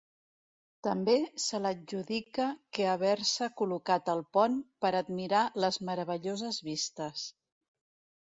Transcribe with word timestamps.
També 0.85 1.13
se 1.43 1.59
l'adjudica 1.65 2.47
que 2.77 2.87
haver-se 2.93 3.49
col·locat 3.61 4.09
al 4.15 4.23
pont 4.37 4.57
per 4.85 4.93
admirar 5.01 5.45
les 5.65 5.79
meravelloses 5.91 6.61
vistes. 6.71 7.27